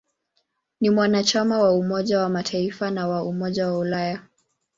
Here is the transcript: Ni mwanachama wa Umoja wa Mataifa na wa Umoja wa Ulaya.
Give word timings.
Ni 0.81 0.89
mwanachama 0.89 1.59
wa 1.59 1.71
Umoja 1.73 2.19
wa 2.19 2.29
Mataifa 2.29 2.91
na 2.91 3.07
wa 3.07 3.23
Umoja 3.23 3.67
wa 3.67 3.77
Ulaya. 3.79 4.23